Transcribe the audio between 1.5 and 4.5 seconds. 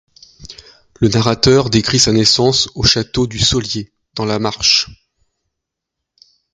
décrit sa naissance au château du Solier, dans la